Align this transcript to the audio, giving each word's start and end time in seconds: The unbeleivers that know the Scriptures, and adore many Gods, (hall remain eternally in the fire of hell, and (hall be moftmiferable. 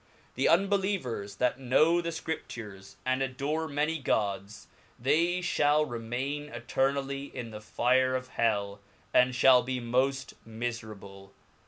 The 0.33 0.45
unbeleivers 0.47 1.37
that 1.37 1.59
know 1.59 2.01
the 2.01 2.11
Scriptures, 2.11 2.97
and 3.05 3.21
adore 3.21 3.67
many 3.67 3.99
Gods, 3.99 4.65
(hall 5.05 5.85
remain 5.85 6.49
eternally 6.49 7.25
in 7.25 7.51
the 7.51 7.61
fire 7.61 8.15
of 8.15 8.29
hell, 8.29 8.79
and 9.13 9.35
(hall 9.35 9.61
be 9.61 9.79
moftmiferable. 9.79 11.29